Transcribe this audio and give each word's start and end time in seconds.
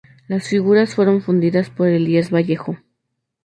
Las 0.27 0.47
figuras 0.47 0.95
fueron 0.95 1.21
fundidas 1.21 1.69
por 1.69 1.87
Elías 1.87 2.31
Vallejo. 2.33 2.75